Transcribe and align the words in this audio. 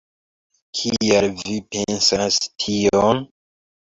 Kial 0.79 1.27
vi 1.41 1.57
pensas 1.75 2.39
tion? 2.65 3.21